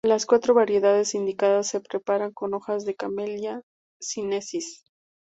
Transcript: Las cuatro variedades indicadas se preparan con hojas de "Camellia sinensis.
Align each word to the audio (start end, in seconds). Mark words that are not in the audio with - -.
Las 0.03 0.25
cuatro 0.25 0.55
variedades 0.55 1.13
indicadas 1.13 1.67
se 1.67 1.79
preparan 1.79 2.31
con 2.33 2.55
hojas 2.55 2.85
de 2.85 2.95
"Camellia 2.95 3.61
sinensis. 3.99 4.83